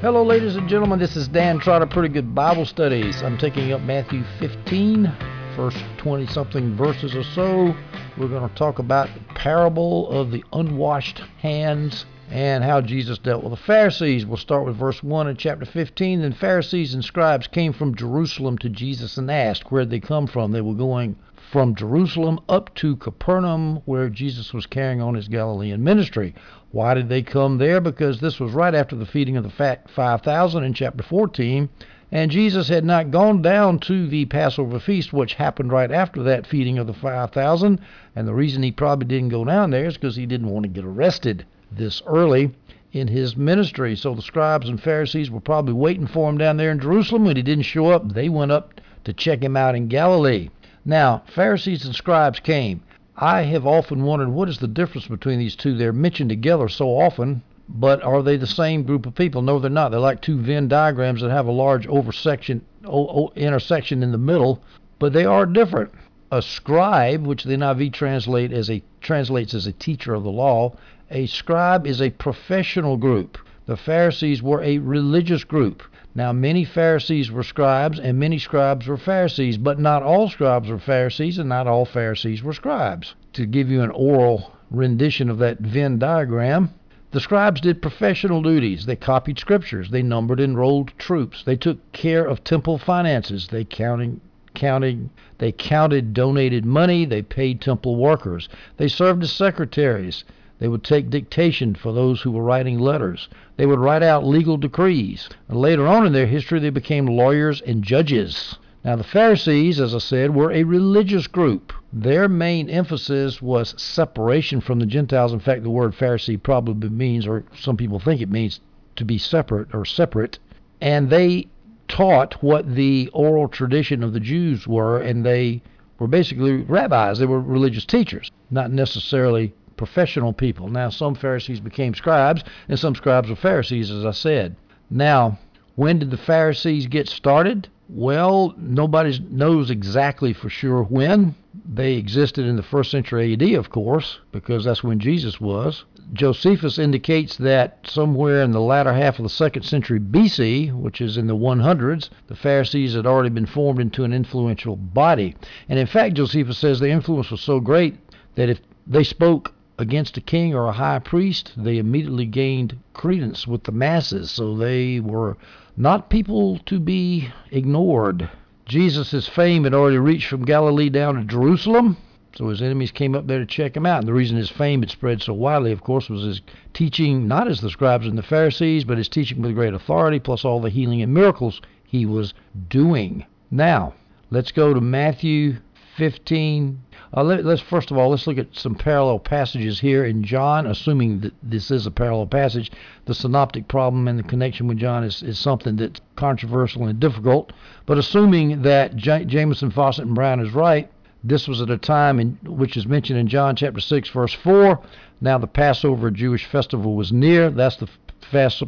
[0.00, 0.98] Hello, ladies and gentlemen.
[0.98, 3.20] This is Dan Trotter, Pretty Good Bible Studies.
[3.20, 5.12] I'm taking up Matthew 15,
[5.54, 7.76] first 20 something verses or so.
[8.16, 13.42] We're going to talk about the parable of the unwashed hands and how Jesus dealt
[13.42, 14.24] with the Pharisees.
[14.24, 16.20] We'll start with verse 1 in chapter 15.
[16.22, 20.52] Then Pharisees and scribes came from Jerusalem to Jesus and asked where they come from.
[20.52, 21.16] They were going
[21.50, 26.32] from Jerusalem up to Capernaum, where Jesus was carrying on his Galilean ministry.
[26.70, 27.80] Why did they come there?
[27.80, 31.68] Because this was right after the feeding of the 5,000 in chapter 14,
[32.12, 36.46] and Jesus had not gone down to the Passover feast, which happened right after that
[36.46, 37.80] feeding of the 5,000.
[38.14, 40.68] And the reason he probably didn't go down there is because he didn't want to
[40.68, 42.52] get arrested this early
[42.92, 43.96] in his ministry.
[43.96, 47.24] So the scribes and Pharisees were probably waiting for him down there in Jerusalem.
[47.24, 50.50] When he didn't show up, they went up to check him out in Galilee.
[50.84, 52.82] Now, Pharisees and scribes came.
[53.16, 55.76] I have often wondered what is the difference between these two.
[55.76, 59.42] They're mentioned together so often, but are they the same group of people?
[59.42, 59.90] No, they're not.
[59.90, 64.18] They're like two Venn diagrams that have a large oversection, o- o- intersection in the
[64.18, 64.62] middle,
[64.98, 65.92] but they are different.
[66.32, 70.74] A scribe, which the NIV translate as a translates as a teacher of the law,
[71.10, 73.36] a scribe is a professional group.
[73.66, 75.82] The Pharisees were a religious group.
[76.14, 80.78] Now, many Pharisees were scribes, and many scribes were Pharisees, but not all scribes were
[80.78, 83.14] Pharisees, and not all Pharisees were scribes.
[83.34, 86.70] To give you an oral rendition of that Venn diagram,
[87.12, 88.86] the scribes did professional duties.
[88.86, 89.90] They copied scriptures.
[89.90, 91.42] They numbered and rolled troops.
[91.42, 93.48] They took care of temple finances.
[93.48, 94.20] They counting,
[94.54, 97.04] counting, they counted donated money.
[97.04, 98.48] They paid temple workers.
[98.76, 100.22] They served as secretaries.
[100.60, 103.28] They would take dictation for those who were writing letters.
[103.56, 105.28] They would write out legal decrees.
[105.48, 108.56] And later on in their history, they became lawyers and judges.
[108.84, 111.72] Now, the Pharisees, as I said, were a religious group.
[111.92, 115.32] Their main emphasis was separation from the Gentiles.
[115.32, 118.60] In fact, the word Pharisee probably means, or some people think it means,
[118.96, 120.38] to be separate or separate.
[120.80, 121.48] And they
[121.88, 125.62] taught what the oral tradition of the Jews were, and they
[125.98, 127.18] were basically rabbis.
[127.18, 130.68] They were religious teachers, not necessarily professional people.
[130.68, 134.54] Now, some Pharisees became scribes, and some scribes were Pharisees, as I said.
[134.90, 135.38] Now,
[135.74, 137.66] when did the Pharisees get started?
[137.88, 141.34] Well, nobody knows exactly for sure when.
[141.64, 145.86] They existed in the first century AD, of course, because that's when Jesus was.
[146.12, 151.16] Josephus indicates that somewhere in the latter half of the second century BC, which is
[151.16, 155.34] in the 100s, the Pharisees had already been formed into an influential body.
[155.70, 157.96] And in fact, Josephus says the influence was so great
[158.34, 163.46] that if they spoke against a king or a high priest, they immediately gained credence
[163.46, 164.30] with the masses.
[164.30, 165.36] So they were
[165.76, 168.28] not people to be ignored.
[168.66, 171.96] Jesus' fame had already reached from Galilee down to Jerusalem.
[172.36, 174.00] So his enemies came up there to check him out.
[174.00, 176.42] And the reason his fame had spread so widely, of course, was his
[176.74, 180.44] teaching, not as the scribes and the Pharisees, but his teaching with great authority, plus
[180.44, 182.34] all the healing and miracles he was
[182.68, 183.24] doing.
[183.50, 183.94] Now,
[184.30, 185.56] let's go to Matthew
[185.96, 186.80] 15,
[187.16, 190.66] uh, let, us first of all let's look at some parallel passages here in John,
[190.66, 192.70] assuming that this is a parallel passage.
[193.06, 197.52] The synoptic problem and the connection with John is, is something that's controversial and difficult.
[197.86, 200.90] But assuming that J- Jamieson, Fausset, and Brown is right,
[201.22, 204.80] this was at a time in, which is mentioned in John chapter 6, verse 4.
[205.20, 207.50] Now the Passover Jewish festival was near.
[207.50, 207.88] That's the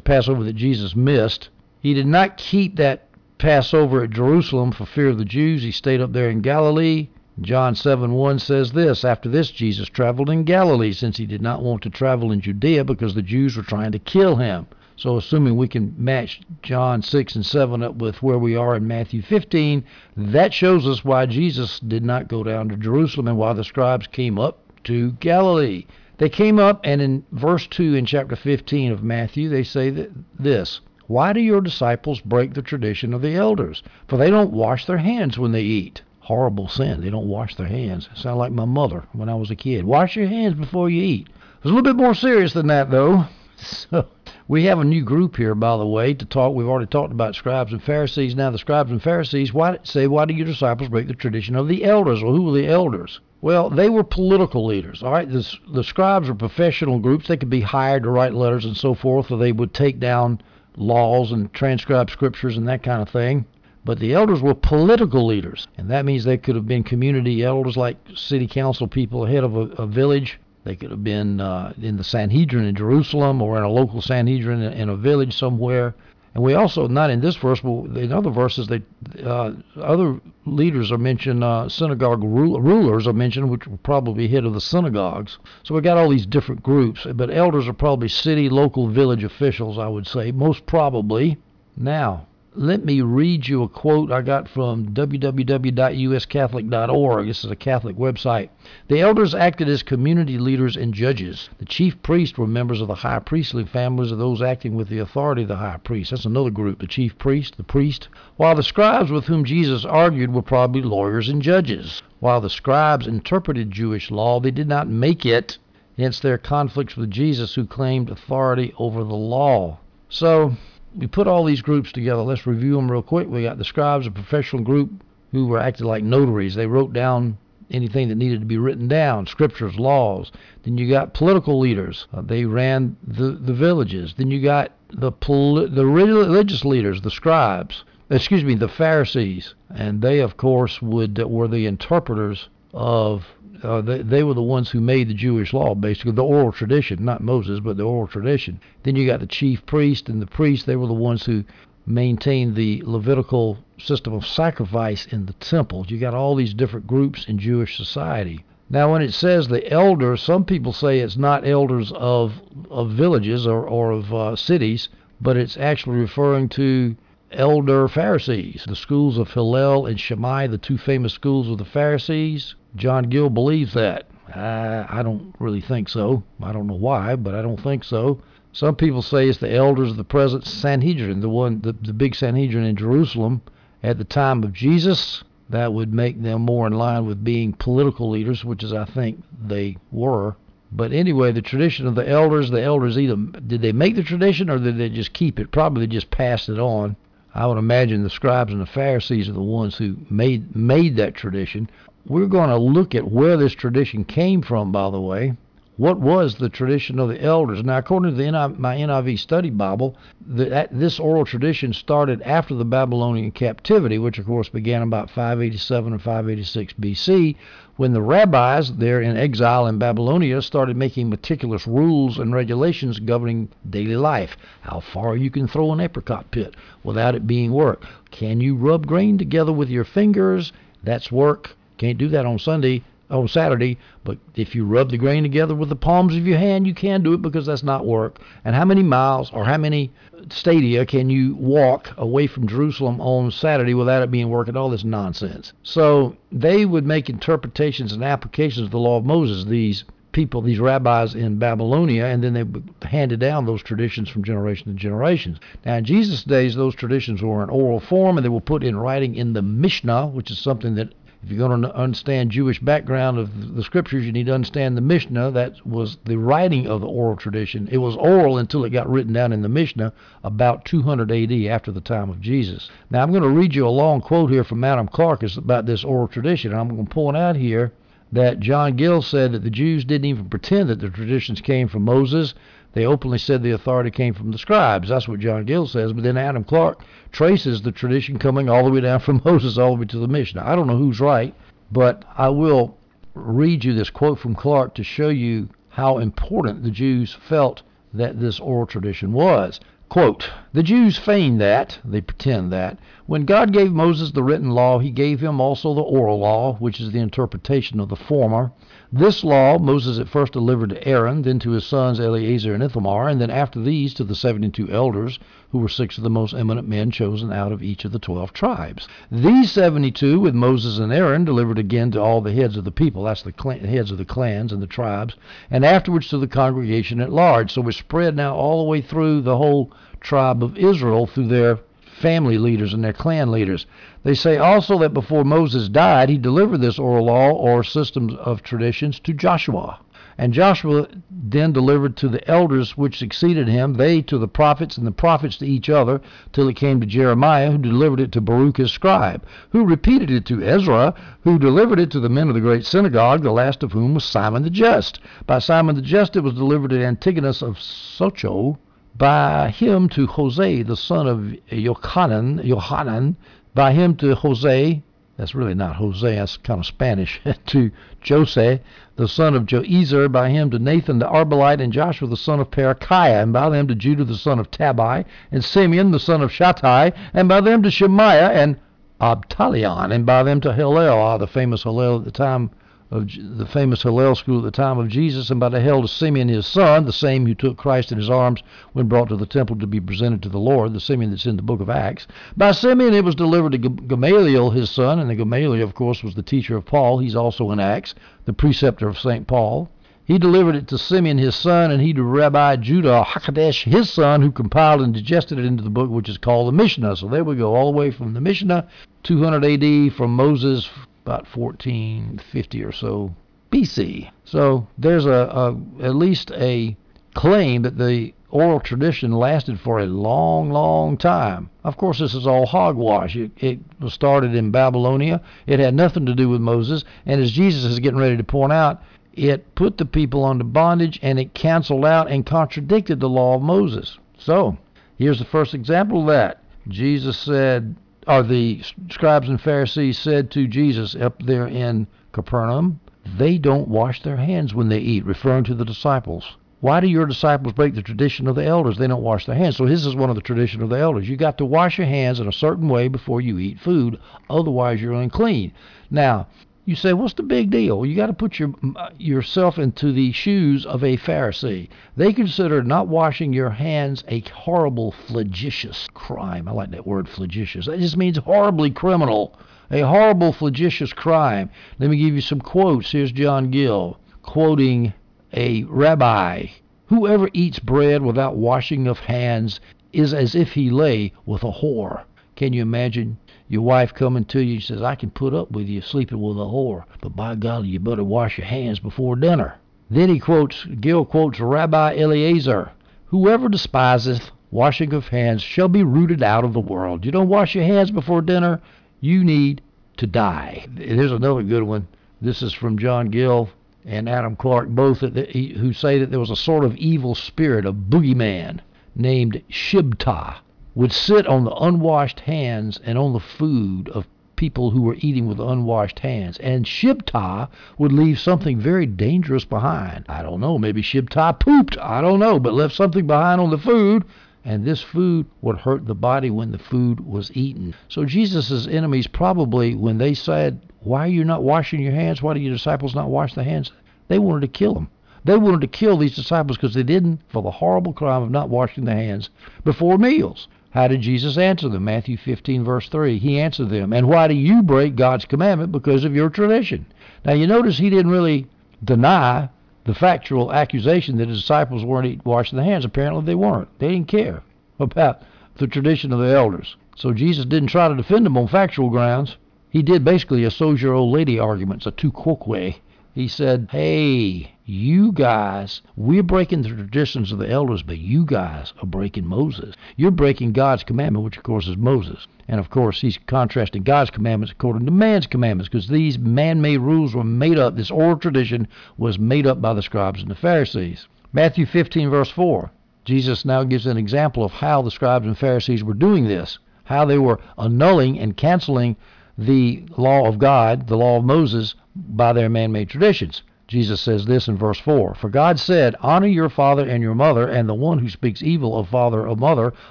[0.04, 1.48] Passover that Jesus missed.
[1.80, 3.08] He did not keep that
[3.42, 5.64] Passover at Jerusalem for fear of the Jews.
[5.64, 7.08] He stayed up there in Galilee.
[7.40, 11.60] John 7 1 says this After this, Jesus traveled in Galilee, since he did not
[11.60, 14.68] want to travel in Judea because the Jews were trying to kill him.
[14.94, 18.86] So, assuming we can match John 6 and 7 up with where we are in
[18.86, 19.82] Matthew 15,
[20.16, 24.06] that shows us why Jesus did not go down to Jerusalem and why the scribes
[24.06, 25.86] came up to Galilee.
[26.18, 30.12] They came up, and in verse 2 in chapter 15 of Matthew, they say that
[30.38, 30.80] this
[31.12, 33.82] Why do your disciples break the tradition of the elders?
[34.08, 37.02] For they don't wash their hands when they eat horrible sin.
[37.02, 38.08] They don't wash their hands.
[38.14, 39.84] Sound like my mother when I was a kid.
[39.84, 41.28] Wash your hands before you eat.
[41.56, 43.26] It's a little bit more serious than that, though.
[43.58, 44.06] So
[44.48, 46.54] we have a new group here, by the way, to talk.
[46.54, 48.34] We've already talked about scribes and Pharisees.
[48.34, 51.68] Now the scribes and Pharisees why say why do your disciples break the tradition of
[51.68, 52.24] the elders?
[52.24, 53.20] Well, who were the elders?
[53.42, 55.02] Well, they were political leaders.
[55.02, 57.28] All right, the, the scribes were professional groups.
[57.28, 60.40] They could be hired to write letters and so forth, or they would take down
[60.76, 63.44] laws and transcribe scriptures and that kind of thing.
[63.84, 67.76] But the elders were political leaders, and that means they could have been community elders
[67.76, 70.38] like city council people head of a, a village.
[70.64, 74.62] They could have been uh, in the Sanhedrin in Jerusalem or in a local Sanhedrin
[74.62, 75.94] in, in a village somewhere.
[76.34, 78.82] And we also, not in this verse, but in other verses, they
[79.22, 84.54] uh, other leaders are mentioned, uh, synagogue rulers are mentioned, which will probably head of
[84.54, 85.38] the synagogues.
[85.62, 89.78] So we got all these different groups, but elders are probably city, local, village officials,
[89.78, 91.36] I would say, most probably.
[91.76, 97.26] Now, let me read you a quote I got from www.uscatholic.org.
[97.26, 98.50] This is a Catholic website.
[98.88, 101.48] The elders acted as community leaders and judges.
[101.58, 104.98] The chief priests were members of the high priestly families of those acting with the
[104.98, 106.10] authority of the high priest.
[106.10, 108.08] That's another group, the chief priest, the priest.
[108.36, 112.02] While the scribes with whom Jesus argued were probably lawyers and judges.
[112.20, 115.56] While the scribes interpreted Jewish law, they did not make it,
[115.96, 119.78] hence their conflicts with Jesus, who claimed authority over the law.
[120.10, 120.52] So,
[120.94, 122.22] we put all these groups together.
[122.22, 123.28] Let's review them real quick.
[123.28, 124.90] We got the scribes, a professional group
[125.32, 126.54] who were acting like notaries.
[126.54, 127.38] They wrote down
[127.70, 130.30] anything that needed to be written down, scriptures, laws.
[130.62, 132.06] Then you got political leaders.
[132.12, 134.14] Uh, they ran the, the villages.
[134.16, 137.84] Then you got the the religious leaders, the scribes.
[138.10, 143.26] Excuse me, the Pharisees, and they of course would were the interpreters of
[143.62, 147.04] uh, they, they were the ones who made the Jewish law, basically the oral tradition,
[147.04, 148.60] not Moses, but the oral tradition.
[148.82, 151.44] Then you got the chief priest, and the priests they were the ones who
[151.86, 155.84] maintained the Levitical system of sacrifice in the temple.
[155.88, 158.44] You got all these different groups in Jewish society.
[158.70, 162.40] Now, when it says the elders, some people say it's not elders of
[162.70, 164.88] of villages or, or of uh, cities,
[165.20, 166.96] but it's actually referring to
[167.34, 168.64] elder Pharisees.
[168.66, 173.30] The schools of Hillel and Shammai, the two famous schools of the Pharisees, John Gill
[173.30, 174.06] believes that.
[174.34, 176.22] I, I don't really think so.
[176.42, 178.20] I don't know why, but I don't think so.
[178.52, 182.14] Some people say it's the elders of the present Sanhedrin, the one, the, the big
[182.14, 183.42] Sanhedrin in Jerusalem
[183.82, 185.24] at the time of Jesus.
[185.48, 189.22] That would make them more in line with being political leaders, which is, I think,
[189.46, 190.36] they were.
[190.70, 194.48] But anyway, the tradition of the elders, the elders either did they make the tradition
[194.48, 195.50] or did they just keep it?
[195.50, 196.96] Probably just passed it on.
[197.34, 201.14] I would imagine the scribes and the Pharisees are the ones who made made that
[201.14, 201.70] tradition.
[202.04, 205.34] We're going to look at where this tradition came from, by the way.
[205.82, 207.64] What was the tradition of the elders?
[207.64, 212.64] Now, according to the my NIV study Bible, the, this oral tradition started after the
[212.64, 217.34] Babylonian captivity, which of course began about 587 and 586 BC,
[217.74, 223.48] when the rabbis there in exile in Babylonia started making meticulous rules and regulations governing
[223.68, 224.36] daily life.
[224.60, 227.84] How far you can throw an apricot pit without it being work.
[228.12, 230.52] Can you rub grain together with your fingers?
[230.84, 231.56] That's work.
[231.76, 235.68] Can't do that on Sunday on Saturday, but if you rub the grain together with
[235.68, 238.18] the palms of your hand, you can do it because that's not work.
[238.44, 239.92] And how many miles or how many
[240.30, 244.70] stadia can you walk away from Jerusalem on Saturday without it being work at all?
[244.70, 245.52] This nonsense.
[245.62, 250.60] So they would make interpretations and applications of the law of Moses, these people, these
[250.60, 255.38] rabbis in Babylonia, and then they handed down those traditions from generation to generation.
[255.64, 258.76] Now, in Jesus' days, those traditions were in oral form and they were put in
[258.76, 263.16] writing in the Mishnah, which is something that if you're going to understand Jewish background
[263.16, 265.30] of the scriptures, you need to understand the Mishnah.
[265.30, 267.68] That was the writing of the oral tradition.
[267.70, 269.92] It was oral until it got written down in the Mishnah
[270.24, 272.68] about 200 AD after the time of Jesus.
[272.90, 275.84] Now, I'm going to read you a long quote here from Adam Clarke about this
[275.84, 276.50] oral tradition.
[276.50, 277.72] And I'm going to point out here
[278.10, 281.84] that John Gill said that the Jews didn't even pretend that the traditions came from
[281.84, 282.34] Moses.
[282.72, 284.88] They openly said the authority came from the scribes.
[284.88, 285.92] That's what John Gill says.
[285.92, 289.74] But then Adam Clarke traces the tradition coming all the way down from Moses all
[289.74, 290.42] the way to the Mishnah.
[290.44, 291.34] I don't know who's right,
[291.70, 292.78] but I will
[293.14, 298.20] read you this quote from Clarke to show you how important the Jews felt that
[298.20, 299.60] this oral tradition was.
[299.90, 304.78] Quote, the Jews feign that, they pretend that, when God gave Moses the written law,
[304.78, 308.52] he gave him also the oral law, which is the interpretation of the former.
[308.94, 313.08] This law Moses at first delivered to Aaron, then to his sons Eleazar and Ithamar,
[313.08, 315.18] and then after these to the seventy two elders,
[315.50, 318.34] who were six of the most eminent men chosen out of each of the twelve
[318.34, 318.86] tribes.
[319.10, 322.70] These seventy two, with Moses and Aaron, delivered again to all the heads of the
[322.70, 325.16] people, that's the clan, heads of the clans and the tribes,
[325.50, 327.50] and afterwards to the congregation at large.
[327.50, 331.60] So it's spread now all the way through the whole tribe of Israel through their
[331.98, 333.64] family leaders and their clan leaders.
[334.04, 338.42] They say also that before Moses died, he delivered this oral law or system of
[338.42, 339.78] traditions to Joshua.
[340.18, 344.86] And Joshua then delivered to the elders which succeeded him, they to the prophets, and
[344.86, 346.00] the prophets to each other,
[346.32, 350.26] till it came to Jeremiah, who delivered it to Baruch his scribe, who repeated it
[350.26, 353.72] to Ezra, who delivered it to the men of the great synagogue, the last of
[353.72, 354.98] whom was Simon the Just.
[355.26, 358.58] By Simon the Just it was delivered to Antigonus of Socho,
[358.94, 363.16] by him to Jose, the son of Yochanan, Yohanan,
[363.54, 364.82] by him to Jose,
[365.16, 367.70] that's really not Jose, that's kind of Spanish, to
[368.08, 368.60] Jose,
[368.96, 372.50] the son of Joezer, by him to Nathan the Arbelite, and Joshua the son of
[372.50, 376.30] Perechiah, and by them to Judah the son of Tabai, and Simeon the son of
[376.30, 378.56] Shattai, and by them to Shemaiah and
[379.00, 382.50] Abtalion, and by them to Hillel, ah, the famous Hillel at the time
[382.92, 383.08] of
[383.38, 386.46] the famous Hillel school at the time of Jesus, and by Hillel to Simeon his
[386.46, 388.42] son, the same who took Christ in his arms
[388.74, 391.36] when brought to the temple to be presented to the Lord, the Simeon that's in
[391.36, 392.06] the book of Acts.
[392.36, 396.14] By Simeon it was delivered to Gamaliel his son, and the Gamaliel, of course, was
[396.14, 396.98] the teacher of Paul.
[396.98, 397.94] He's also in Acts,
[398.26, 399.26] the preceptor of St.
[399.26, 399.70] Paul.
[400.04, 404.20] He delivered it to Simeon his son, and he to Rabbi Judah Hakadesh his son,
[404.20, 406.96] who compiled and digested it into the book which is called the Mishnah.
[406.96, 408.68] So there we go, all the way from the Mishnah,
[409.04, 410.68] 200 AD, from Moses
[411.04, 413.14] about 1450 or so
[413.50, 414.10] BC.
[414.24, 416.76] So there's a, a at least a
[417.14, 421.50] claim that the oral tradition lasted for a long, long time.
[421.64, 423.14] Of course, this is all hogwash.
[423.14, 425.20] It, it, was started in Babylonia.
[425.46, 426.84] It had nothing to do with Moses.
[427.04, 428.82] And as Jesus is getting ready to point out,
[429.12, 433.42] it put the people under bondage and it canceled out and contradicted the law of
[433.42, 433.98] Moses.
[434.16, 434.56] So,
[434.96, 436.42] here's the first example of that.
[436.68, 442.80] Jesus said, or the scribes and Pharisees said to Jesus up there in Capernaum,
[443.16, 446.36] they don't wash their hands when they eat, referring to the disciples.
[446.60, 448.78] Why do your disciples break the tradition of the elders?
[448.78, 449.56] They don't wash their hands.
[449.56, 451.08] So this is one of the tradition of the elders.
[451.08, 453.98] You got to wash your hands in a certain way before you eat food,
[454.30, 455.52] otherwise you're unclean.
[455.90, 456.28] Now,
[456.64, 457.84] you say, what's the big deal?
[457.84, 461.68] You got to put your uh, yourself into the shoes of a Pharisee.
[461.96, 466.46] They consider not washing your hands a horrible, flagitious crime.
[466.46, 467.66] I like that word, flagitious.
[467.66, 469.36] That just means horribly criminal.
[469.72, 471.50] A horrible, flagitious crime.
[471.78, 472.92] Let me give you some quotes.
[472.92, 474.92] Here's John Gill quoting
[475.32, 476.46] a rabbi.
[476.86, 479.60] Whoever eats bread without washing of hands
[479.92, 482.04] is as if he lay with a whore.
[482.42, 485.68] Can you imagine your wife coming to you and says, I can put up with
[485.68, 489.60] you sleeping with a whore, but by golly, you better wash your hands before dinner.
[489.88, 492.72] Then he quotes, Gill quotes Rabbi Eliezer,
[493.06, 497.06] Whoever despiseth washing of hands shall be rooted out of the world.
[497.06, 498.60] You don't wash your hands before dinner,
[499.00, 499.62] you need
[499.98, 500.66] to die.
[500.76, 501.86] Here's another good one.
[502.20, 503.50] This is from John Gill
[503.84, 507.72] and Adam Clarke, both who say that there was a sort of evil spirit, a
[507.72, 508.58] boogeyman,
[508.96, 510.38] named Shibta,
[510.74, 515.28] would sit on the unwashed hands and on the food of people who were eating
[515.28, 516.38] with unwashed hands.
[516.38, 517.48] And Shibta
[517.78, 520.04] would leave something very dangerous behind.
[520.08, 523.58] I don't know, maybe Shibta pooped, I don't know, but left something behind on the
[523.58, 524.04] food.
[524.44, 527.74] And this food would hurt the body when the food was eaten.
[527.88, 532.20] So Jesus' enemies probably, when they said, Why are you not washing your hands?
[532.20, 533.70] Why do your disciples not wash their hands?
[534.08, 534.88] They wanted to kill him.
[535.24, 538.48] They wanted to kill these disciples because they didn't for the horrible crime of not
[538.48, 539.30] washing their hands
[539.62, 540.48] before meals.
[540.72, 541.84] How did Jesus answer them?
[541.84, 543.18] Matthew 15, verse 3.
[543.18, 546.86] He answered them, And why do you break God's commandment because of your tradition?
[547.26, 548.46] Now, you notice he didn't really
[548.82, 549.50] deny
[549.84, 552.86] the factual accusation that his disciples weren't washing their hands.
[552.86, 553.68] Apparently, they weren't.
[553.80, 554.42] They didn't care
[554.80, 555.20] about
[555.56, 556.76] the tradition of the elders.
[556.96, 559.36] So Jesus didn't try to defend them on factual grounds.
[559.68, 562.80] He did basically a soldier old lady argument, a tu quoque.
[563.14, 568.72] He said, Hey, you guys, we're breaking the traditions of the elders, but you guys
[568.80, 569.74] are breaking Moses.
[569.96, 572.26] You're breaking God's commandment, which of course is Moses.
[572.48, 576.78] And of course, he's contrasting God's commandments according to man's commandments, because these man made
[576.78, 577.76] rules were made up.
[577.76, 578.66] This oral tradition
[578.96, 581.06] was made up by the scribes and the Pharisees.
[581.34, 582.70] Matthew 15, verse 4.
[583.04, 587.04] Jesus now gives an example of how the scribes and Pharisees were doing this, how
[587.04, 588.96] they were annulling and canceling
[589.36, 593.42] the law of God, the law of Moses, by their man made traditions.
[593.68, 597.48] Jesus says this in verse 4 For God said, Honor your father and your mother,
[597.48, 599.72] and the one who speaks evil of father or mother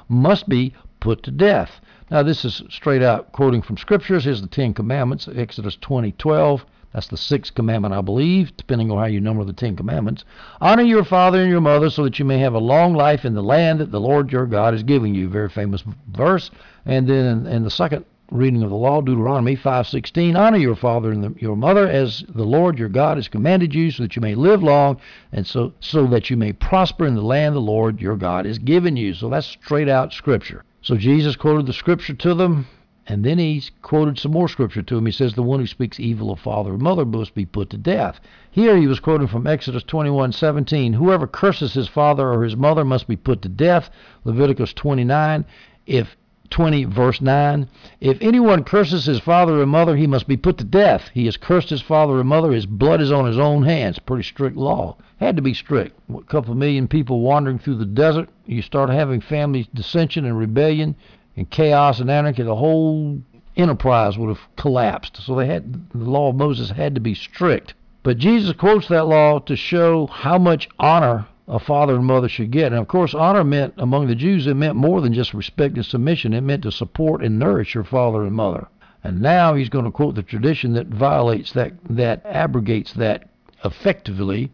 [0.07, 1.81] must be put to death.
[2.11, 4.25] Now, this is straight out quoting from scriptures.
[4.25, 6.65] Here's the Ten Commandments, Exodus 20 12.
[6.93, 10.25] That's the sixth commandment, I believe, depending on how you number the Ten Commandments.
[10.59, 13.33] Honor your father and your mother so that you may have a long life in
[13.33, 15.29] the land that the Lord your God is giving you.
[15.29, 16.51] Very famous verse.
[16.85, 21.11] And then in, in the second reading of the law, Deuteronomy 5:16, honor your father
[21.11, 24.21] and the, your mother as the Lord your God has commanded you, so that you
[24.21, 24.97] may live long
[25.33, 28.57] and so so that you may prosper in the land the Lord your God has
[28.57, 29.13] given you.
[29.13, 30.63] So that's straight out scripture.
[30.81, 32.67] So Jesus quoted the scripture to them,
[33.05, 35.05] and then he quoted some more scripture to him.
[35.05, 37.77] He says, "The one who speaks evil of father or mother must be put to
[37.77, 42.85] death." Here he was quoting from Exodus 21:17, "Whoever curses his father or his mother
[42.85, 43.89] must be put to death."
[44.23, 45.43] Leviticus 29,
[45.85, 46.15] if
[46.51, 47.67] 20, verse 9.
[47.99, 51.09] If anyone curses his father or mother, he must be put to death.
[51.13, 52.51] He has cursed his father or mother.
[52.51, 53.97] His blood is on his own hands.
[53.99, 54.97] Pretty strict law.
[55.17, 55.97] Had to be strict.
[56.13, 58.29] A couple of million people wandering through the desert.
[58.45, 60.95] You start having family dissension and rebellion
[61.35, 62.43] and chaos and anarchy.
[62.43, 63.21] The whole
[63.55, 65.17] enterprise would have collapsed.
[65.17, 67.73] So they had the law of Moses had to be strict.
[68.03, 72.49] But Jesus quotes that law to show how much honor a father and mother should
[72.49, 72.71] get.
[72.71, 75.85] And of course, honor meant among the Jews it meant more than just respect and
[75.85, 76.33] submission.
[76.33, 78.69] It meant to support and nourish your father and mother.
[79.03, 83.29] And now he's going to quote the tradition that violates that that abrogates that
[83.65, 84.49] effectively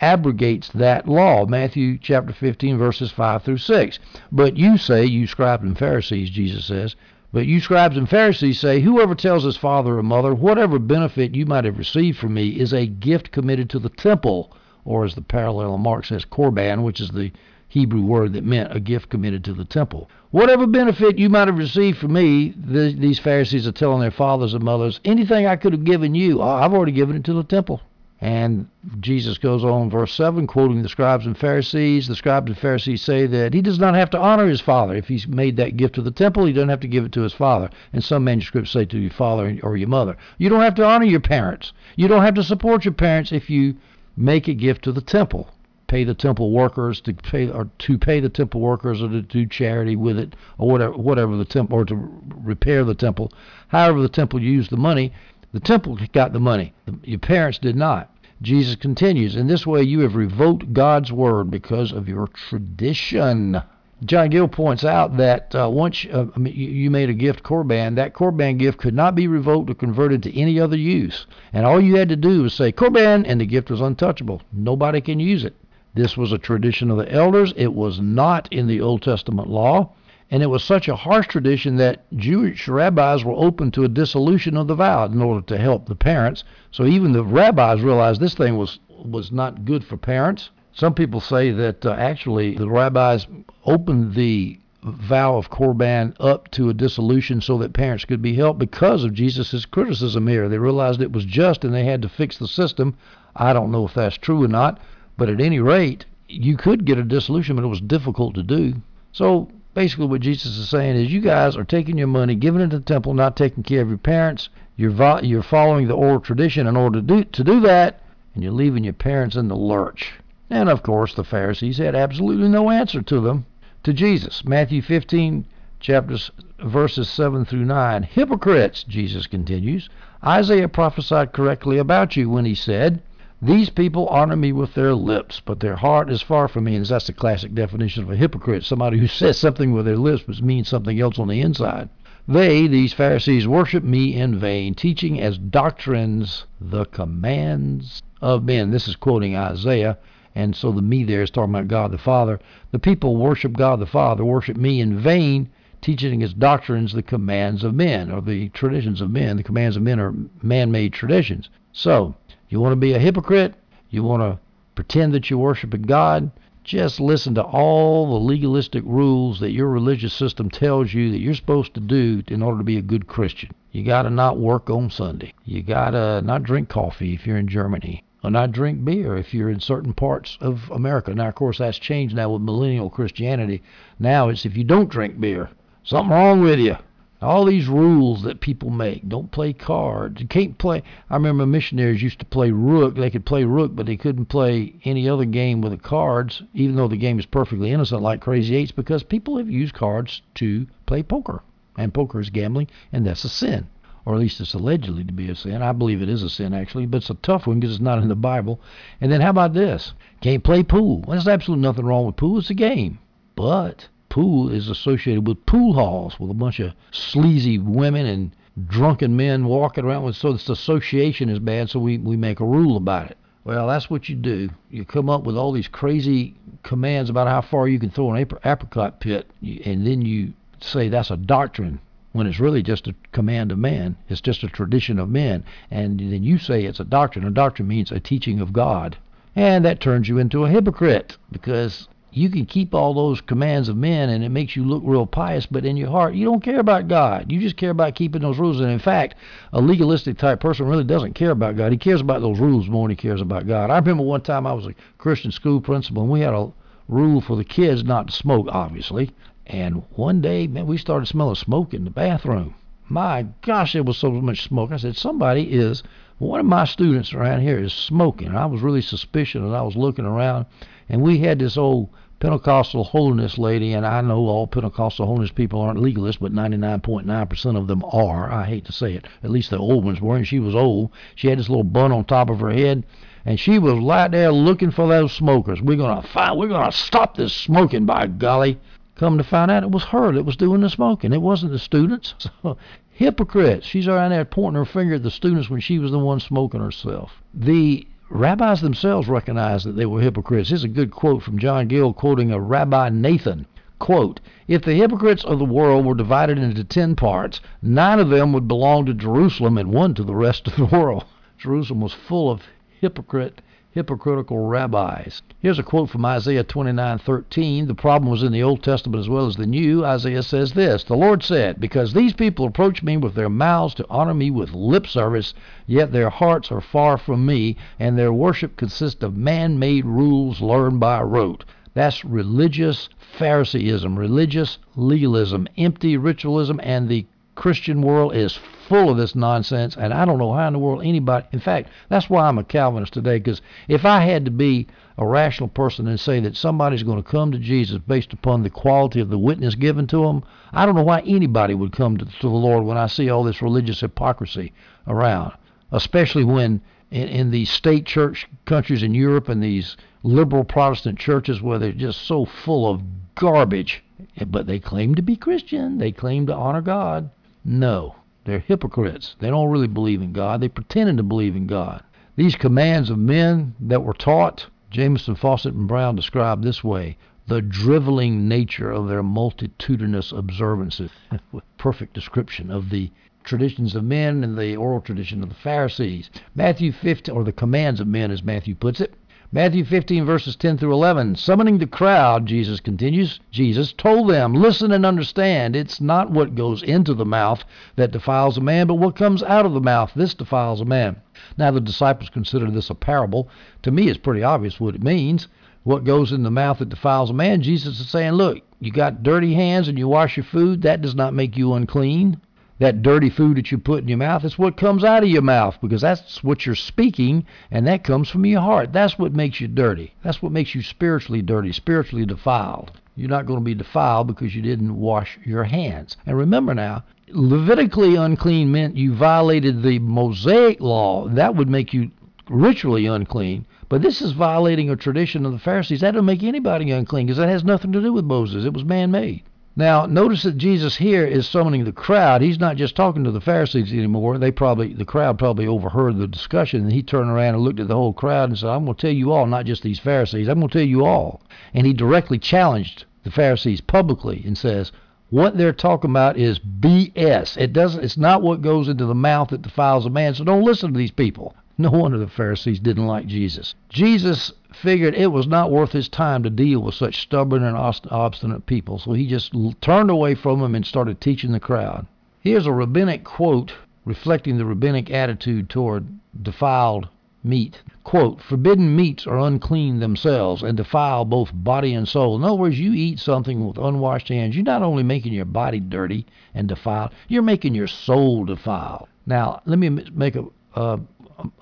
[0.00, 1.44] abrogates that law.
[1.44, 3.98] Matthew chapter 15 verses 5 through 6.
[4.30, 6.94] But you say, you scribes and Pharisees, Jesus says,
[7.32, 11.46] but you scribes and Pharisees say, Whoever tells his father or mother, whatever benefit you
[11.46, 14.52] might have received from me is a gift committed to the temple,
[14.88, 17.30] or as the parallel Mark says, korban, which is the
[17.68, 20.08] Hebrew word that meant a gift committed to the temple.
[20.30, 24.54] Whatever benefit you might have received from me, the, these Pharisees are telling their fathers
[24.54, 27.82] and mothers, anything I could have given you, I've already given it to the temple.
[28.20, 28.68] And
[28.98, 32.08] Jesus goes on, verse 7, quoting the scribes and Pharisees.
[32.08, 34.94] The scribes and Pharisees say that he does not have to honor his father.
[34.94, 37.20] If he's made that gift to the temple, he doesn't have to give it to
[37.20, 37.68] his father.
[37.92, 40.16] And some manuscripts say to your father or your mother.
[40.38, 41.74] You don't have to honor your parents.
[41.94, 43.76] You don't have to support your parents if you
[44.18, 45.48] make a gift to the temple.
[45.86, 49.46] Pay the temple workers to pay or to pay the temple workers or to do
[49.46, 51.96] charity with it or whatever whatever the temple or to
[52.42, 53.32] repair the temple.
[53.68, 55.12] However the temple used the money,
[55.52, 56.74] the temple got the money.
[57.04, 58.14] Your parents did not.
[58.42, 63.62] Jesus continues, In this way you have revoked God's word because of your tradition.
[64.04, 68.56] John Gill points out that uh, once uh, you made a gift korban, that korban
[68.56, 71.26] gift could not be revoked or converted to any other use.
[71.52, 74.40] And all you had to do was say korban, and the gift was untouchable.
[74.52, 75.56] Nobody can use it.
[75.94, 77.52] This was a tradition of the elders.
[77.56, 79.90] It was not in the Old Testament law.
[80.30, 84.56] And it was such a harsh tradition that Jewish rabbis were open to a dissolution
[84.56, 86.44] of the vow in order to help the parents.
[86.70, 90.50] So even the rabbis realized this thing was was not good for parents.
[90.78, 93.26] Some people say that uh, actually the rabbis
[93.64, 98.60] opened the vow of Korban up to a dissolution so that parents could be helped
[98.60, 100.48] because of Jesus' criticism here.
[100.48, 102.96] They realized it was just and they had to fix the system.
[103.34, 104.78] I don't know if that's true or not,
[105.16, 108.74] but at any rate, you could get a dissolution, but it was difficult to do.
[109.10, 112.70] So basically what Jesus is saying is you guys are taking your money, giving it
[112.70, 114.48] to the temple, not taking care of your parents.
[114.76, 118.00] You're vo- you're following the oral tradition in order to do to do that,
[118.36, 120.12] and you're leaving your parents in the lurch.
[120.50, 123.46] And of course, the Pharisees had absolutely no answer to them
[123.82, 124.44] to Jesus.
[124.44, 125.44] Matthew 15
[125.80, 128.02] chapters verses 7 through 9.
[128.02, 129.88] Hypocrites, Jesus continues.
[130.24, 133.00] Isaiah prophesied correctly about you when he said,
[133.40, 136.74] these people honor me with their lips, but their heart is far from me.
[136.74, 140.24] And that's the classic definition of a hypocrite somebody who says something with their lips
[140.26, 141.88] but means something else on the inside.
[142.26, 148.72] They, these Pharisees, worship me in vain, teaching as doctrines the commands of men.
[148.72, 149.98] This is quoting Isaiah,
[150.38, 152.38] and so the me there is talking about God the Father.
[152.70, 155.48] The people worship God the Father, worship me in vain,
[155.80, 159.36] teaching as doctrines the commands of men, or the traditions of men.
[159.36, 161.50] The commands of men are man made traditions.
[161.72, 162.14] So,
[162.48, 163.56] you want to be a hypocrite?
[163.90, 164.38] You want to
[164.76, 166.30] pretend that you're worshiping God?
[166.62, 171.34] Just listen to all the legalistic rules that your religious system tells you that you're
[171.34, 173.50] supposed to do in order to be a good Christian.
[173.72, 175.34] You got to not work on Sunday.
[175.44, 178.04] You got to not drink coffee if you're in Germany.
[178.24, 181.14] Or I drink beer if you're in certain parts of America.
[181.14, 183.62] Now, of course, that's changed now with millennial Christianity.
[183.98, 185.50] Now it's if you don't drink beer,
[185.84, 186.76] something wrong with you
[187.20, 189.08] all these rules that people make.
[189.08, 190.20] Don't play cards.
[190.20, 190.82] You can't play.
[191.10, 192.94] I remember missionaries used to play rook.
[192.94, 196.76] They could play rook, but they couldn't play any other game with the cards, even
[196.76, 200.66] though the game is perfectly innocent, like Crazy Eights, because people have used cards to
[200.86, 201.42] play poker,
[201.76, 203.66] and poker is gambling, and that's a sin,
[204.08, 205.60] or at least it's allegedly to be a sin.
[205.60, 207.98] I believe it is a sin actually, but it's a tough one because it's not
[207.98, 208.58] in the Bible.
[209.02, 209.92] And then how about this?
[210.22, 211.00] Can't play pool.
[211.00, 212.38] Well, there's absolutely nothing wrong with pool.
[212.38, 213.00] It's a game,
[213.36, 218.30] but pool is associated with pool halls with a bunch of sleazy women and
[218.66, 222.44] drunken men walking around with so this association is bad so we, we make a
[222.44, 226.34] rule about it well that's what you do you come up with all these crazy
[226.64, 229.30] commands about how far you can throw an apricot pit
[229.64, 231.78] and then you say that's a doctrine
[232.12, 236.00] when it's really just a command of man it's just a tradition of men and
[236.00, 238.96] then you say it's a doctrine a doctrine means a teaching of god
[239.36, 243.76] and that turns you into a hypocrite because you can keep all those commands of
[243.76, 246.58] men and it makes you look real pious, but in your heart, you don't care
[246.58, 247.30] about God.
[247.30, 248.60] You just care about keeping those rules.
[248.60, 249.14] And in fact,
[249.52, 251.70] a legalistic type person really doesn't care about God.
[251.70, 253.70] He cares about those rules more than he cares about God.
[253.70, 256.50] I remember one time I was a Christian school principal and we had a
[256.88, 259.10] rule for the kids not to smoke, obviously.
[259.48, 262.54] And one day, man, we started smelling smoke in the bathroom.
[262.88, 264.70] My gosh, there was so much smoke.
[264.72, 265.82] I said, somebody is,
[266.18, 268.34] one of my students around here is smoking.
[268.34, 270.46] I was really suspicious and I was looking around
[270.88, 275.60] and we had this old Pentecostal holiness lady, and I know all Pentecostal holiness people
[275.60, 278.32] aren't legalists, but 99.9% of them are.
[278.32, 279.06] I hate to say it.
[279.22, 280.90] At least the old ones were, and she was old.
[281.14, 282.84] She had this little bun on top of her head,
[283.24, 285.62] and she was right there looking for those smokers.
[285.62, 288.58] We're gonna find, we're gonna stop this smoking, by golly.
[288.98, 291.12] Come to find out, it was her that was doing the smoking.
[291.12, 292.14] It wasn't the students.
[292.90, 293.64] Hypocrites.
[293.64, 296.60] She's around there pointing her finger at the students when she was the one smoking
[296.60, 297.22] herself.
[297.32, 300.48] The rabbis themselves recognized that they were hypocrites.
[300.48, 303.46] Here's a good quote from John Gill quoting a Rabbi Nathan.
[303.78, 308.32] Quote, if the hypocrites of the world were divided into ten parts, nine of them
[308.32, 311.04] would belong to Jerusalem and one to the rest of the world.
[311.38, 312.42] Jerusalem was full of
[312.80, 315.20] hypocrite hypocritical rabbis.
[315.40, 317.66] Here's a quote from Isaiah 29:13.
[317.66, 319.84] The problem was in the Old Testament as well as the New.
[319.84, 323.86] Isaiah says this: "The Lord said, because these people approach me with their mouths to
[323.90, 325.34] honor me with lip service,
[325.66, 330.80] yet their hearts are far from me, and their worship consists of man-made rules learned
[330.80, 337.04] by rote." That's religious Phariseeism, religious legalism, empty ritualism, and the
[337.38, 340.82] Christian world is full of this nonsense, and I don't know how in the world
[340.82, 341.24] anybody.
[341.30, 344.66] In fact, that's why I'm a Calvinist today, because if I had to be
[344.98, 348.50] a rational person and say that somebody's going to come to Jesus based upon the
[348.50, 352.04] quality of the witness given to them, I don't know why anybody would come to,
[352.04, 354.52] to the Lord when I see all this religious hypocrisy
[354.88, 355.32] around,
[355.70, 361.40] especially when in, in these state church countries in Europe and these liberal Protestant churches
[361.40, 362.82] where they're just so full of
[363.14, 363.84] garbage,
[364.26, 367.10] but they claim to be Christian, they claim to honor God.
[367.44, 369.16] No, they're hypocrites.
[369.20, 370.40] They don't really believe in God.
[370.40, 371.82] They pretended to believe in God.
[372.16, 376.96] These commands of men that were taught, Jamieson, Fausset, and Brown described this way
[377.28, 380.90] the driveling nature of their multitudinous observances.
[381.32, 382.90] With perfect description of the
[383.22, 386.10] traditions of men and the oral tradition of the Pharisees.
[386.34, 388.94] Matthew 15, or the commands of men, as Matthew puts it.
[389.30, 391.16] Matthew 15, verses 10 through 11.
[391.16, 395.54] Summoning the crowd, Jesus continues, Jesus told them, Listen and understand.
[395.54, 397.44] It's not what goes into the mouth
[397.76, 399.92] that defiles a man, but what comes out of the mouth.
[399.94, 400.96] This defiles a man.
[401.36, 403.28] Now, the disciples consider this a parable.
[403.64, 405.28] To me, it's pretty obvious what it means.
[405.62, 407.42] What goes in the mouth that defiles a man?
[407.42, 410.62] Jesus is saying, Look, you got dirty hands and you wash your food.
[410.62, 412.18] That does not make you unclean
[412.58, 415.22] that dirty food that you put in your mouth, it's what comes out of your
[415.22, 418.72] mouth because that's what you're speaking and that comes from your heart.
[418.72, 419.94] That's what makes you dirty.
[420.02, 422.72] That's what makes you spiritually dirty, spiritually defiled.
[422.96, 425.96] You're not going to be defiled because you didn't wash your hands.
[426.04, 431.08] And remember now, Levitically unclean meant you violated the Mosaic law.
[431.08, 431.90] That would make you
[432.28, 433.46] ritually unclean.
[433.70, 435.80] But this is violating a tradition of the Pharisees.
[435.80, 438.44] That doesn't make anybody unclean because that has nothing to do with Moses.
[438.44, 439.22] It was man made.
[439.58, 442.22] Now, notice that Jesus here is summoning the crowd.
[442.22, 444.16] He's not just talking to the Pharisees anymore.
[444.16, 447.66] They probably, the crowd probably overheard the discussion, and he turned around and looked at
[447.66, 450.28] the whole crowd and said, "I'm going to tell you all, not just these Pharisees.
[450.28, 454.70] I'm going to tell you all." And he directly challenged the Pharisees publicly and says,
[455.10, 457.36] "What they're talking about is BS.
[457.36, 457.82] It doesn't.
[457.82, 460.14] It's not what goes into the mouth that defiles a man.
[460.14, 463.56] So don't listen to these people." No wonder the Pharisees didn't like Jesus.
[463.68, 468.46] Jesus figured it was not worth his time to deal with such stubborn and obstinate
[468.46, 471.86] people, so he just turned away from them and started teaching the crowd.
[472.20, 473.52] Here's a rabbinic quote
[473.84, 475.86] reflecting the rabbinic attitude toward
[476.22, 476.88] defiled
[477.24, 477.62] meat.
[477.84, 482.16] Quote, forbidden meats are unclean themselves and defile both body and soul.
[482.16, 485.58] In other words, you eat something with unwashed hands, you're not only making your body
[485.58, 488.88] dirty and defiled, you're making your soul defiled.
[489.06, 490.78] Now, let me make a, a,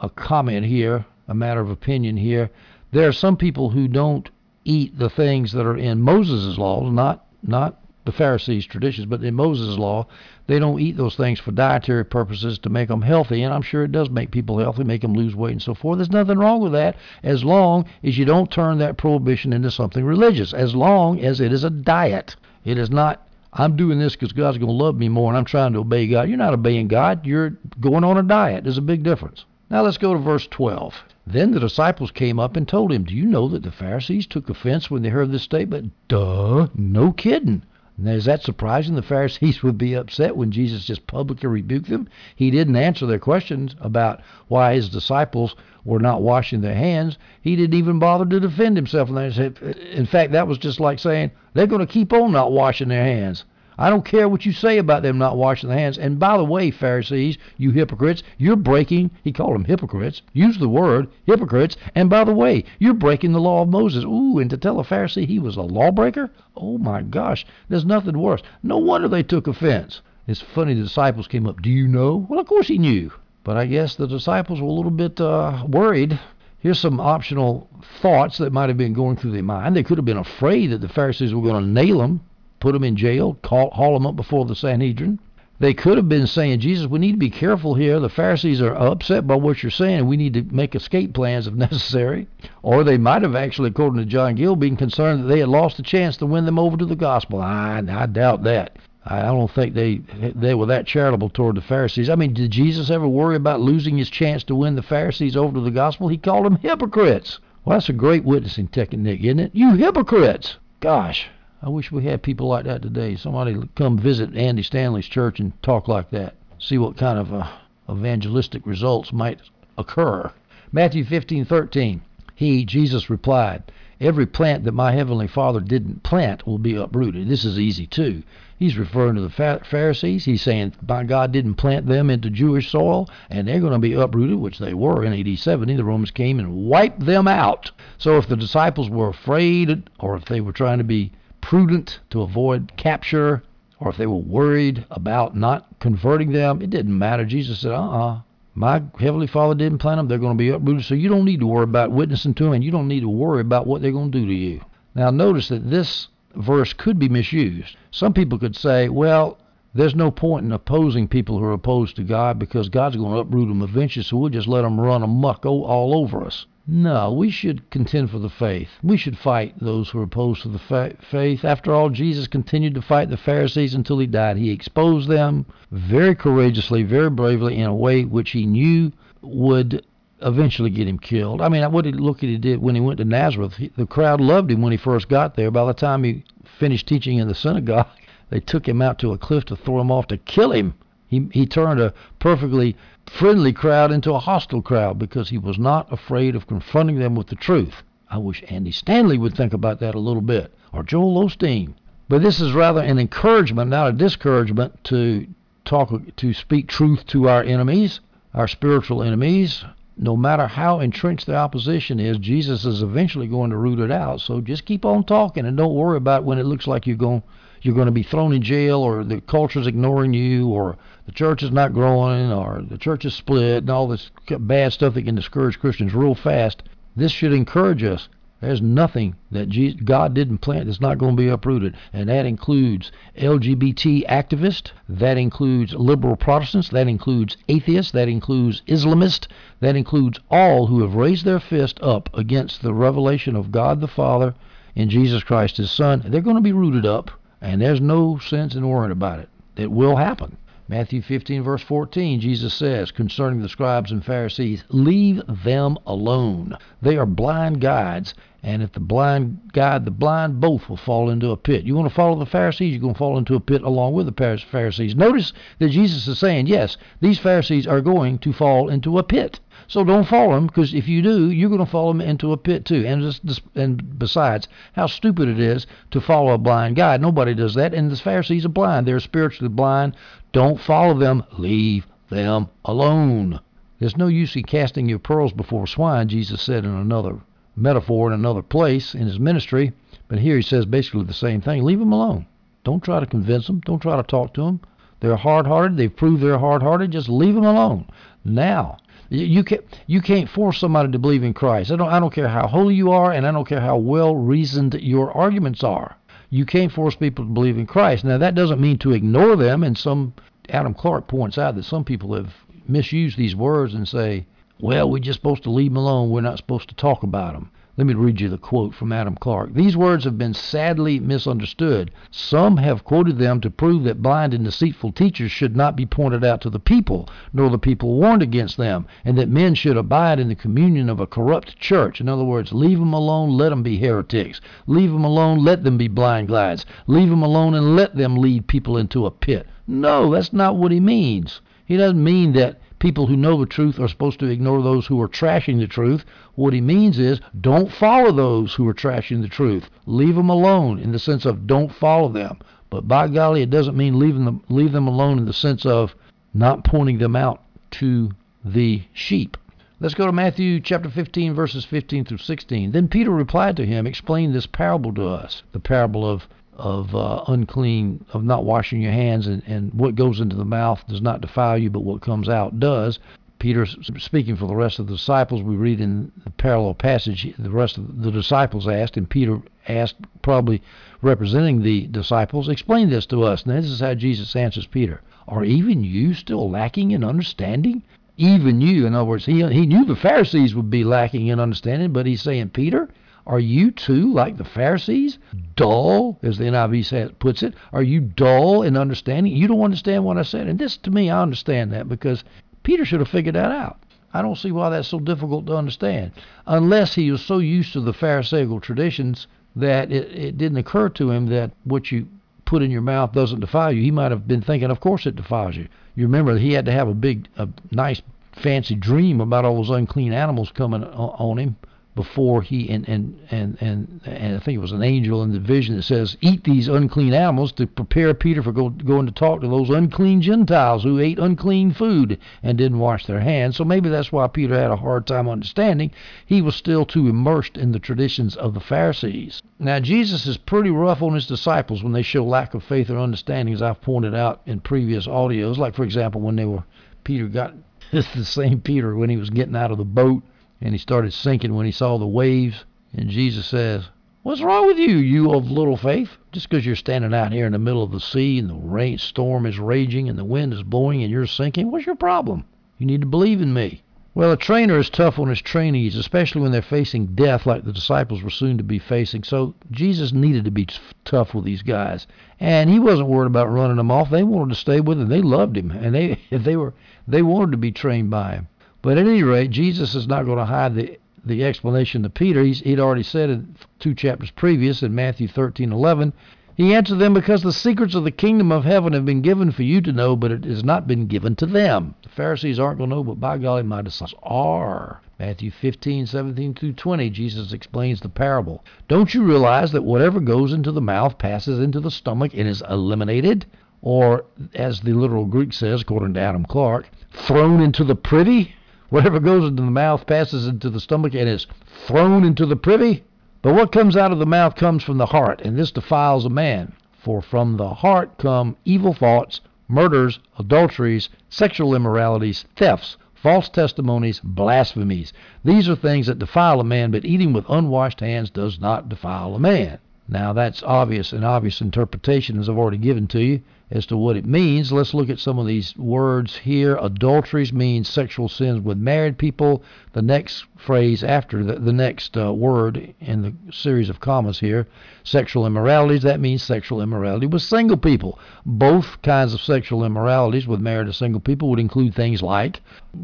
[0.01, 2.49] a comment here, a matter of opinion here.
[2.97, 4.31] There are some people who don't
[4.65, 9.35] eat the things that are in Moses' laws, not not the Pharisees' traditions, but in
[9.35, 10.07] Moses' law,
[10.47, 13.43] they don't eat those things for dietary purposes to make them healthy.
[13.43, 15.99] And I'm sure it does make people healthy, make them lose weight and so forth.
[15.99, 20.03] There's nothing wrong with that as long as you don't turn that prohibition into something
[20.03, 22.35] religious, as long as it is a diet.
[22.65, 25.45] It is not, I'm doing this because God's going to love me more and I'm
[25.45, 26.31] trying to obey God.
[26.31, 28.65] You're not obeying God, you're going on a diet.
[28.65, 29.45] There's a big difference.
[29.69, 30.95] Now let's go to verse 12.
[31.29, 34.49] Then the disciples came up and told him, Do you know that the Pharisees took
[34.49, 35.93] offense when they heard this statement?
[36.07, 37.63] Duh, no kidding.
[37.99, 38.95] Now, is that surprising?
[38.95, 42.09] The Pharisees would be upset when Jesus just publicly rebuked them.
[42.37, 47.19] He didn't answer their questions about why his disciples were not washing their hands.
[47.41, 49.09] He didn't even bother to defend himself.
[49.11, 53.05] In fact, that was just like saying they're going to keep on not washing their
[53.05, 53.45] hands.
[53.79, 55.99] I don't care what you say about them not washing their hands.
[55.99, 60.69] And by the way, Pharisees, you hypocrites, you're breaking, he called them hypocrites, use the
[60.69, 61.77] word hypocrites.
[61.95, 64.05] And by the way, you're breaking the law of Moses.
[64.05, 66.31] Ooh, and to tell a Pharisee he was a lawbreaker?
[66.57, 68.43] Oh my gosh, there's nothing worse.
[68.63, 70.01] No wonder they took offense.
[70.27, 71.61] It's funny the disciples came up.
[71.61, 72.27] Do you know?
[72.29, 73.13] Well, of course he knew.
[73.45, 76.19] But I guess the disciples were a little bit uh, worried
[76.67, 77.69] Here's some optional
[78.01, 79.77] thoughts that might have been going through their mind.
[79.77, 82.23] They could have been afraid that the Pharisees were going to nail them,
[82.61, 85.19] put them in jail, call, haul them up before the Sanhedrin.
[85.59, 87.99] They could have been saying, Jesus, we need to be careful here.
[87.99, 91.55] The Pharisees are upset by what you're saying, we need to make escape plans if
[91.55, 92.29] necessary.
[92.63, 95.79] Or they might have actually, according to John Gill, been concerned that they had lost
[95.79, 97.41] a chance to win them over to the gospel.
[97.41, 98.77] I, I doubt that.
[99.09, 100.01] I don't think they
[100.35, 102.11] they were that charitable toward the Pharisees.
[102.11, 105.55] I mean, did Jesus ever worry about losing his chance to win the Pharisees over
[105.55, 106.09] to the gospel?
[106.09, 107.39] He called them hypocrites.
[107.65, 109.53] Well, that's a great witnessing technique, isn't it?
[109.55, 110.57] You hypocrites!
[110.81, 111.29] Gosh,
[111.67, 113.17] I wish we had people like that today.
[113.17, 116.37] Somebody come visit Andy Stanley's church and talk like that.
[116.61, 117.51] See what kind of uh,
[117.91, 119.41] evangelistic results might
[119.77, 120.31] occur.
[120.71, 122.03] Matthew 15:13.
[122.37, 123.65] He, Jesus, replied,
[124.01, 127.27] Every plant that my heavenly Father didn't plant will be uprooted.
[127.27, 128.23] This is easy too.
[128.57, 130.25] He's referring to the Pharisees.
[130.25, 133.95] He's saying, my God didn't plant them into Jewish soil, and they're going to be
[133.95, 135.75] uprooted, which they were in AD 70.
[135.75, 137.73] The Romans came and wiped them out.
[137.99, 141.11] So if the disciples were afraid, or if they were trying to be
[141.47, 143.41] prudent to avoid capture,
[143.79, 147.25] or if they were worried about not converting them, it didn't matter.
[147.25, 148.21] Jesus said, uh uh
[148.57, 150.09] My Heavenly Father didn't plant them.
[150.09, 150.85] They're going to be uprooted.
[150.85, 153.09] So you don't need to worry about witnessing to them, and you don't need to
[153.09, 154.61] worry about what they're going to do to you.
[154.97, 157.77] Now, notice that this verse could be misused.
[157.93, 159.39] Some people could say, well,
[159.73, 163.21] there's no point in opposing people who are opposed to God because God's going to
[163.21, 166.47] uproot them eventually, so we'll just let them run amuck all over us.
[166.69, 168.71] No, we should contend for the faith.
[168.83, 171.45] We should fight those who are opposed to the fa- faith.
[171.45, 174.37] After all, Jesus continued to fight the Pharisees until he died.
[174.37, 178.91] He exposed them very courageously, very bravely, in a way which he knew
[179.23, 179.87] would
[180.23, 181.41] eventually get him killed.
[181.41, 183.55] I mean, what did look at he did when he went to Nazareth?
[183.55, 185.53] He, the crowd loved him when he first got there.
[185.53, 186.25] By the time he
[186.59, 187.87] finished teaching in the synagogue,
[188.31, 190.75] they took him out to a cliff to throw him off to kill him.
[191.09, 195.93] He he turned a perfectly friendly crowd into a hostile crowd because he was not
[195.93, 197.85] afraid of confronting them with the truth.
[198.11, 201.75] I wish Andy Stanley would think about that a little bit, or Joel Osteen.
[202.09, 205.27] But this is rather an encouragement, not a discouragement, to
[205.65, 208.01] talk to speak truth to our enemies,
[208.33, 209.65] our spiritual enemies.
[209.97, 214.21] No matter how entrenched the opposition is, Jesus is eventually going to root it out.
[214.21, 217.23] So just keep on talking and don't worry about when it looks like you're going
[217.63, 221.43] you're going to be thrown in jail or the culture's ignoring you or the church
[221.43, 225.15] is not growing or the church is split and all this bad stuff that can
[225.15, 226.63] discourage Christians real fast.
[226.95, 228.09] This should encourage us.
[228.41, 232.27] There's nothing that Jesus, God didn't plant that's not going to be uprooted, and that
[232.27, 239.27] includes LGBT activists, that includes liberal Protestants, that includes atheists, that includes Islamists,
[239.61, 243.89] that includes all who have raised their fist up against the revelation of God the
[243.89, 244.35] Father
[244.75, 246.03] in Jesus Christ His Son.
[246.07, 247.11] They're going to be rooted up.
[247.41, 249.29] And there's no sense in worrying about it.
[249.57, 250.37] It will happen.
[250.69, 256.57] Matthew 15, verse 14, Jesus says concerning the scribes and Pharisees, Leave them alone.
[256.83, 261.31] They are blind guides, and if the blind guide the blind, both will fall into
[261.31, 261.65] a pit.
[261.65, 264.07] You want to follow the Pharisees, you're going to fall into a pit along with
[264.07, 264.97] the Pharisees.
[264.97, 269.39] Notice that Jesus is saying, Yes, these Pharisees are going to fall into a pit.
[269.69, 272.37] So don't follow them, because if you do, you're going to fall them into a
[272.37, 272.85] pit too.
[272.87, 277.01] And just, and besides, how stupid it is to follow a blind guide.
[277.01, 277.75] Nobody does that.
[277.75, 278.87] And the Pharisees are blind.
[278.87, 279.97] They're spiritually blind.
[280.37, 281.25] Don't follow them.
[281.39, 283.41] Leave them alone.
[283.79, 287.21] There's no use in casting your pearls before swine, Jesus said in another
[287.57, 289.73] metaphor in another place in his ministry.
[290.09, 291.65] But here he says basically the same thing.
[291.65, 292.27] Leave them alone.
[292.65, 293.61] Don't try to convince them.
[293.65, 294.61] Don't try to talk to them.
[295.01, 295.79] They're hard hearted.
[295.79, 296.91] They've proved they're hard hearted.
[296.91, 297.87] Just leave them alone.
[298.23, 298.77] Now,
[299.09, 301.71] you can't you can't force somebody to believe in Christ.
[301.71, 304.15] I don't I don't care how holy you are, and I don't care how well
[304.15, 305.97] reasoned your arguments are.
[306.29, 308.05] You can't force people to believe in Christ.
[308.05, 309.63] Now that doesn't mean to ignore them.
[309.63, 310.13] And some
[310.49, 312.35] Adam Clarke points out that some people have
[312.69, 314.27] misused these words and say,
[314.61, 316.11] "Well, we're just supposed to leave them alone.
[316.11, 319.17] We're not supposed to talk about them." Let me read you the quote from Adam
[319.17, 319.53] Clarke.
[319.53, 321.91] These words have been sadly misunderstood.
[322.11, 326.25] Some have quoted them to prove that blind and deceitful teachers should not be pointed
[326.25, 330.19] out to the people, nor the people warned against them, and that men should abide
[330.19, 332.01] in the communion of a corrupt church.
[332.01, 334.41] In other words, leave them alone, let them be heretics.
[334.67, 336.65] Leave them alone, let them be blind guides.
[336.87, 339.47] Leave them alone and let them lead people into a pit.
[339.67, 341.43] No, that's not what he means.
[341.67, 345.03] He doesn't mean that people who know the truth are supposed to ignore those who
[345.03, 346.05] are trashing the truth.
[346.37, 349.69] What he means is don't follow those who are trashing the truth.
[349.87, 352.39] Leave them alone in the sense of don't follow them.
[352.71, 355.97] But by golly, it doesn't mean leaving them leave them alone in the sense of
[356.33, 358.13] not pointing them out to
[358.45, 359.37] the sheep.
[359.81, 362.71] Let's go to Matthew chapter 15, verses 15 through 16.
[362.71, 365.43] Then Peter replied to him, Explain this parable to us.
[365.51, 370.21] The parable of of uh, unclean, of not washing your hands, and, and what goes
[370.21, 372.99] into the mouth does not defile you, but what comes out does.
[373.39, 375.43] Peter speaking for the rest of the disciples.
[375.43, 379.97] We read in the parallel passage, the rest of the disciples asked, and Peter asked,
[380.23, 380.63] probably
[381.03, 383.43] representing the disciples, explain this to us.
[383.43, 385.03] And this is how Jesus answers Peter.
[385.29, 387.83] Are even you still lacking in understanding?
[388.17, 391.93] Even you, in other words, he, he knew the Pharisees would be lacking in understanding,
[391.93, 392.89] but he's saying, Peter,
[393.27, 395.19] are you too like the Pharisees?
[395.57, 397.55] Dull, as the NIV says, puts it.
[397.73, 399.35] Are you dull in understanding?
[399.35, 400.47] You don't understand what I said.
[400.47, 402.23] And this, to me, I understand that because
[402.63, 403.79] Peter should have figured that out.
[404.15, 406.13] I don't see why that's so difficult to understand.
[406.47, 411.11] Unless he was so used to the Pharisaical traditions that it, it didn't occur to
[411.11, 412.07] him that what you
[412.45, 413.83] put in your mouth doesn't defile you.
[413.83, 415.67] He might have been thinking, of course it defiles you.
[415.97, 418.01] You remember he had to have a big, a nice,
[418.33, 421.57] fancy dream about all those unclean animals coming on him
[421.97, 425.41] before he and and and and, and I think it was an angel in the
[425.41, 429.41] vision that says, "Eat these unclean animals to prepare Peter for go, going to talk
[429.41, 433.89] to those unclean Gentiles who ate unclean food and didn't wash their hands." So maybe
[433.89, 435.91] that's why Peter had a hard time understanding.
[436.27, 439.43] He was still too immersed in the traditions of the Pharisees.
[439.59, 442.99] Now Jesus is pretty rough on his disciples when they show lack of faith or
[442.99, 445.57] understanding, as I've pointed out in previous audios.
[445.57, 446.63] Like for example, when they were
[447.05, 447.55] Peter got
[447.91, 450.23] it's the same Peter when he was getting out of the boat
[450.61, 452.65] and he started sinking when he saw the waves.
[452.93, 453.89] And Jesus says,
[454.23, 456.17] What's wrong with you, you of little faith?
[456.33, 458.99] Just because you're standing out here in the middle of the sea and the rain
[458.99, 462.45] storm is raging and the wind is blowing and you're sinking, what's your problem?
[462.79, 463.83] You need to believe in me.
[464.17, 467.73] Well, a trainer is tough on his trainees, especially when they're facing death like the
[467.73, 469.25] disciples were soon to be facing.
[469.25, 470.67] So Jesus needed to be
[471.05, 472.07] tough with these guys,
[472.41, 474.09] and he wasn't worried about running them off.
[474.09, 475.09] They wanted to stay with him.
[475.09, 476.73] They loved him, and they they were
[477.07, 478.49] they wanted to be trained by him.
[478.87, 482.45] But at any rate, Jesus is not going to hide the the explanation to Peter.
[482.45, 486.13] He's, he'd already said in two chapters previous in Matthew 13:11,
[486.55, 489.65] he answered them because the secrets of the kingdom of heaven have been given for
[489.65, 491.97] you to know, but it has not been given to them.
[492.05, 495.01] The Pharisees aren't going to know, but by golly, my disciples are.
[495.19, 498.65] Matthew 15, 17 through 20, Jesus explains the parable.
[498.87, 502.63] Don't you realize that whatever goes into the mouth passes into the stomach and is
[502.71, 503.47] eliminated?
[503.83, 508.55] Or, as the literal Greek says, according to Adam Clarke, thrown into the privy?
[508.89, 513.03] Whatever goes into the mouth passes into the stomach and is thrown into the privy.
[513.43, 516.31] But what comes out of the mouth comes from the heart, and this defiles a
[516.31, 516.73] man.
[516.93, 525.13] For from the heart come evil thoughts, murders, adulteries, sexual immoralities, thefts, false testimonies, blasphemies.
[525.45, 529.35] These are things that defile a man, but eating with unwashed hands does not defile
[529.35, 529.79] a man.
[530.09, 534.17] Now that's obvious, an obvious interpretation as I've already given to you as to what
[534.17, 534.73] it means.
[534.73, 536.77] Let's look at some of these words here.
[536.81, 539.63] Adulteries means sexual sins with married people.
[539.93, 544.67] The next phrase after the, the next uh, word in the series of commas here,
[545.03, 548.19] sexual immoralities, that means sexual immorality with single people.
[548.45, 552.61] Both kinds of sexual immoralities with married or single people would include things like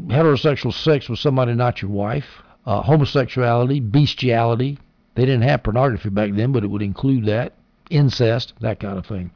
[0.07, 4.77] heterosexual sex with somebody not your wife, uh, homosexuality, bestiality,
[5.15, 7.53] they didn't have pornography back then, but it would include that,
[7.89, 9.31] incest, that kind of thing.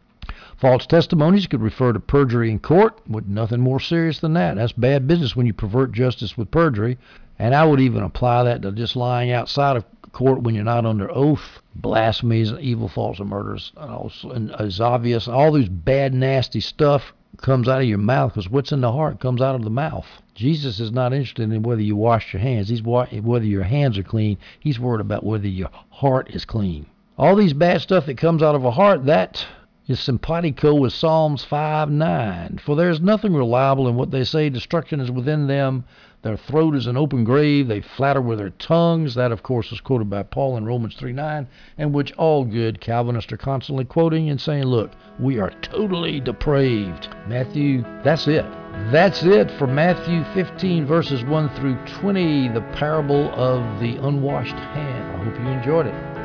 [0.57, 4.55] False testimonies could refer to perjury in court, with nothing more serious than that.
[4.55, 6.97] That's bad business when you pervert justice with perjury.
[7.37, 10.87] And I would even apply that to just lying outside of court when you're not
[10.87, 11.61] under oath.
[11.75, 15.27] Blasphemies, evil thoughts, and murders and obvious.
[15.27, 19.19] All these bad, nasty stuff comes out of your mouth because what's in the heart
[19.19, 20.07] comes out of the mouth.
[20.33, 22.69] Jesus is not interested in whether you wash your hands.
[22.69, 24.39] He's whether your hands are clean.
[24.59, 26.87] He's worried about whether your heart is clean.
[27.15, 29.45] All these bad stuff that comes out of a heart, that
[29.87, 32.59] is simpatico with Psalms 5 9.
[32.63, 34.49] For there is nothing reliable in what they say.
[34.49, 35.85] Destruction is within them.
[36.23, 37.67] Their throat is an open grave.
[37.67, 39.15] They flatter with their tongues.
[39.15, 41.47] That, of course, is quoted by Paul in Romans 3 9,
[41.77, 47.07] and which all good Calvinists are constantly quoting and saying, look, we are totally depraved.
[47.27, 48.45] Matthew, that's it.
[48.91, 55.15] That's it for Matthew 15, verses 1 through 20, the parable of the unwashed hand.
[55.15, 56.16] I hope you enjoyed it.